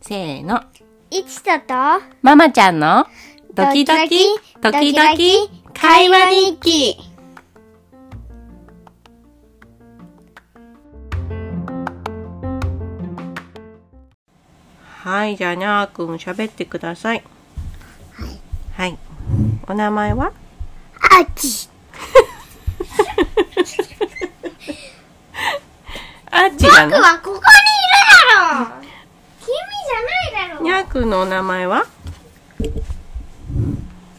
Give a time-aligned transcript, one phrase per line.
[0.00, 0.62] せーの。
[1.10, 1.74] いちとと、
[2.22, 3.06] ママちゃんの
[3.52, 4.24] ドキドキ、
[4.62, 6.96] ドキドキ、会話日記。
[15.02, 17.22] はい、じゃあにゃーくん喋ってください。
[18.14, 18.40] はい。
[18.72, 18.98] はい。
[19.66, 20.32] お名前は？
[20.94, 21.68] あち。
[26.30, 26.90] あっちなの？
[26.90, 27.42] 僕はここにいる
[28.34, 28.66] だろう。
[29.40, 30.62] 君じゃないだろう。
[30.62, 31.86] にゃーくんのお名前は？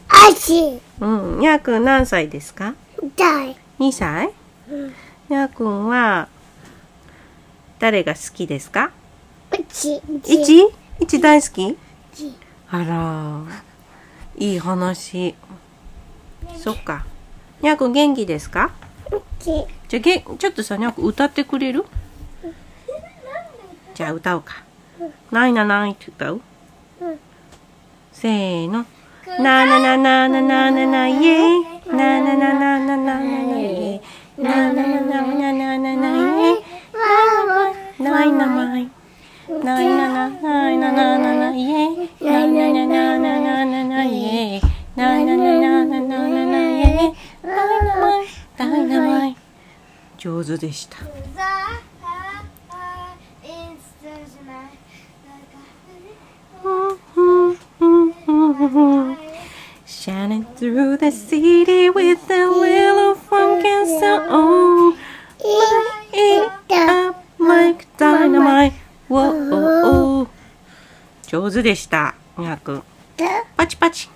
[0.08, 0.80] あち。
[1.00, 1.38] うん。
[1.38, 2.74] にゃーくん何歳ですか？
[3.16, 3.56] だい。
[3.78, 4.32] 2歳？
[5.28, 6.28] にゃーくんは
[7.78, 8.90] 誰が好きですか？
[9.52, 9.96] うち。
[9.96, 10.68] いち。
[10.98, 11.78] いち大好き？
[12.14, 12.34] ち。
[12.70, 13.40] あら。
[14.36, 15.34] いい話。
[16.58, 17.06] そっか。
[17.62, 18.72] にゃーくん元気ですか？
[19.38, 19.66] ち。
[19.88, 21.84] じゃあげちょっとさにゃん歌ってくれる？
[23.94, 24.62] じゃあ歌おうか
[25.30, 26.40] 「ないなない」って歌う
[27.00, 27.18] うん。
[28.12, 28.86] せーの
[29.40, 33.19] 「ななななななななイエイ」「なななななな
[50.20, 50.98] 上手でした。
[59.86, 64.96] Shining through the city with the wheel of funk and sound.
[65.42, 68.74] Light up like dynamite.
[69.08, 70.28] Whoa.
[71.26, 72.14] 上手でした。
[72.36, 72.82] にゃくん。
[73.56, 74.10] パチパチ。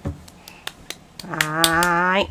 [1.27, 2.27] あ